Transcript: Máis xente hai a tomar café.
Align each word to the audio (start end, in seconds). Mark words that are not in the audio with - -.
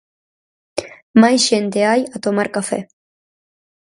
Máis 1.21 1.41
xente 1.49 1.79
hai 1.89 2.01
a 2.15 2.17
tomar 2.25 2.47
café. 2.55 2.79